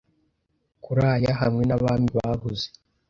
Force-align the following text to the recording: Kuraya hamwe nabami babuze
Kuraya 0.83 1.31
hamwe 1.41 1.63
nabami 1.69 2.09
babuze 2.17 2.67